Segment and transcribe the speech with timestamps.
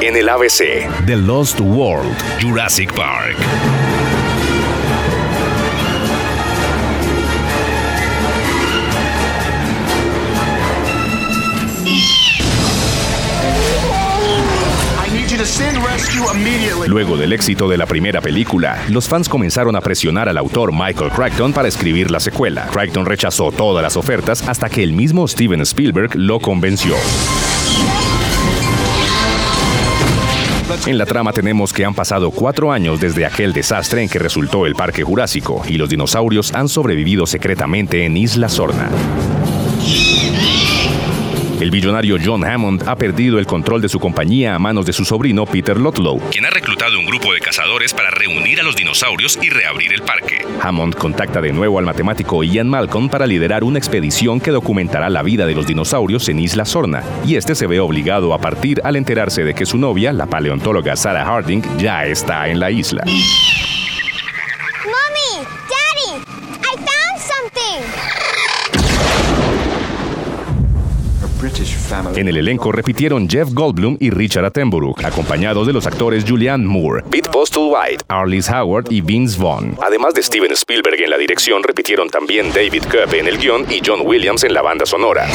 [0.00, 0.88] en el ABC.
[1.06, 3.36] The Lost World, Jurassic Park.
[16.86, 21.10] Luego del éxito de la primera película, los fans comenzaron a presionar al autor Michael
[21.10, 22.68] Crichton para escribir la secuela.
[22.72, 26.94] Crichton rechazó todas las ofertas hasta que el mismo Steven Spielberg lo convenció.
[30.86, 34.66] En la trama tenemos que han pasado cuatro años desde aquel desastre en que resultó
[34.66, 38.90] el Parque Jurásico y los dinosaurios han sobrevivido secretamente en Isla Sorna.
[41.60, 45.04] El billonario John Hammond ha perdido el control de su compañía a manos de su
[45.04, 49.36] sobrino Peter Lotlow, quien ha reclutado un grupo de cazadores para reunir a los dinosaurios
[49.42, 50.46] y reabrir el parque.
[50.62, 55.24] Hammond contacta de nuevo al matemático Ian Malcolm para liderar una expedición que documentará la
[55.24, 58.94] vida de los dinosaurios en Isla Sorna, y este se ve obligado a partir al
[58.94, 63.02] enterarse de que su novia, la paleontóloga Sarah Harding, ya está en la isla.
[72.16, 77.04] En el elenco repitieron Jeff Goldblum y Richard Attenborough, acompañados de los actores Julianne Moore,
[77.10, 79.76] Pete Postlewhite, Arliss Howard y Vince Vaughn.
[79.80, 83.80] Además de Steven Spielberg en la dirección, repitieron también David Cobb en el guion y
[83.84, 85.28] John Williams en la banda sonora.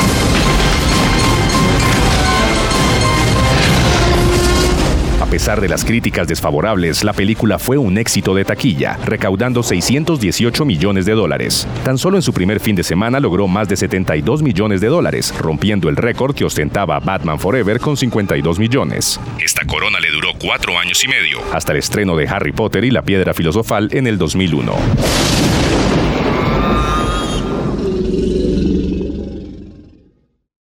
[5.34, 11.08] Pesar de las críticas desfavorables, la película fue un éxito de taquilla, recaudando 618 millones
[11.08, 11.68] de dólares.
[11.84, 15.34] Tan solo en su primer fin de semana logró más de 72 millones de dólares,
[15.36, 19.20] rompiendo el récord que ostentaba Batman Forever con 52 millones.
[19.44, 22.92] Esta corona le duró cuatro años y medio, hasta el estreno de Harry Potter y
[22.92, 26.13] la Piedra Filosofal en el 2001.